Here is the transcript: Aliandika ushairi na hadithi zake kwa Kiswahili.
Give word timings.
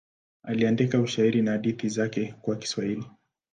Aliandika 0.43 0.99
ushairi 0.99 1.41
na 1.41 1.51
hadithi 1.51 1.89
zake 1.89 2.33
kwa 2.41 2.55
Kiswahili. 2.55 3.05